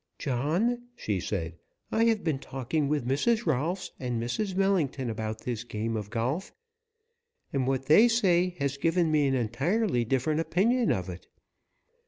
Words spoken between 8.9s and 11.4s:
me an entirely different opinion of it.